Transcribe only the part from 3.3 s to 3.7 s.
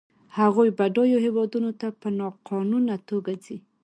ځي.